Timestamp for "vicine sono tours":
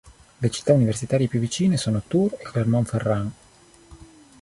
1.39-2.33